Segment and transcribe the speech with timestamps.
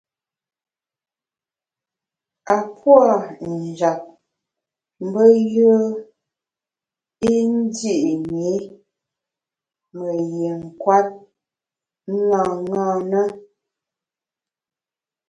[2.53, 3.07] A puâ’
[3.53, 3.99] njap
[5.05, 5.23] mbe
[5.55, 5.77] yùe
[7.31, 8.13] i ndi’ ṅi
[9.97, 11.07] me yin kwet
[12.29, 13.21] ṅaṅâ na.